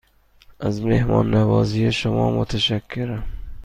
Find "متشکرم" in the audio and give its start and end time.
2.39-3.23